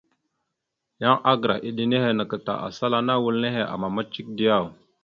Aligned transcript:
Yan 1.01 1.17
agra 1.31 1.55
eɗe 1.67 1.83
nehe 1.91 2.09
ta 2.45 2.53
asal 2.67 2.93
ana 2.97 3.13
wal 3.23 3.37
nehe 3.41 3.63
amamat 3.73 4.07
cek 4.13 4.27
diyaw? 4.37 4.65